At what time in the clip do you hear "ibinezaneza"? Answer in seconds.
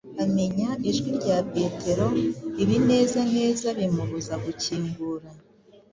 2.63-3.67